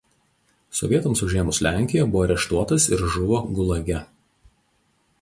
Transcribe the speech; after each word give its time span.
Sovietams 0.77 1.21
užėmus 1.27 1.61
Lenkiją 1.67 2.07
buvo 2.15 2.25
areštuotas 2.31 2.91
ir 2.95 3.07
žuvo 3.19 3.45
Gulage. 3.59 4.05